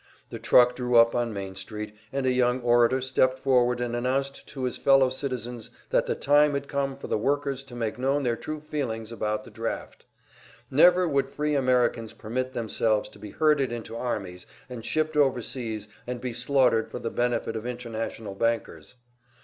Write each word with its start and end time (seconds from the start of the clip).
The 0.31 0.39
truck 0.39 0.75
drew 0.75 0.95
up 0.97 1.13
on 1.13 1.31
Main 1.31 1.53
Street, 1.53 1.95
and 2.11 2.25
a 2.25 2.31
young 2.31 2.59
orator 2.61 3.01
stepped 3.01 3.37
forward 3.37 3.79
and 3.79 3.95
announced 3.95 4.47
to 4.47 4.63
his 4.63 4.75
fellow 4.75 5.09
citizens 5.09 5.69
that 5.91 6.07
the 6.07 6.15
time 6.15 6.55
had 6.55 6.67
come 6.67 6.97
for 6.97 7.05
the 7.05 7.19
workers 7.19 7.61
to 7.65 7.75
make 7.75 7.99
known 7.99 8.23
their 8.23 8.35
true 8.35 8.61
feelings 8.61 9.11
about 9.11 9.43
the 9.43 9.51
draft. 9.51 10.05
Never 10.71 11.07
would 11.07 11.29
free 11.29 11.53
Americans 11.53 12.13
permit 12.13 12.53
themselves 12.53 13.09
to 13.09 13.19
be 13.19 13.29
herded 13.29 13.71
into 13.71 13.95
armies 13.95 14.47
and 14.67 14.83
shipped 14.83 15.15
over 15.15 15.39
seas 15.39 15.87
and 16.07 16.19
be 16.19 16.33
slaughtered 16.33 16.89
for 16.89 16.97
the 16.97 17.11
benefit 17.11 17.55
of 17.55 17.67
international 17.67 18.33
bankers. 18.33 18.95